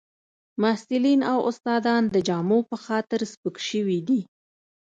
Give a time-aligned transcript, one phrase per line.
[0.61, 4.21] محصلین او استادان د جامو په خاطر سپک شوي دي